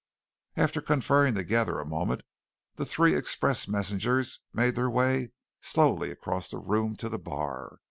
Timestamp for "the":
2.73-2.87, 6.49-6.57, 7.07-7.19